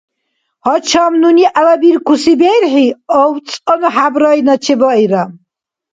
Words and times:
Гьачам 0.65 1.13
нуни 1.21 1.45
гӀелабиркуси 1.53 2.33
берхӀи 2.39 2.87
авцӀанну 3.21 3.91
хӀябрайна 3.93 4.55
чебаира. 4.63 5.23